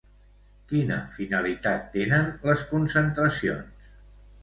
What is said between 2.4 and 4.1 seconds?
les concentracions?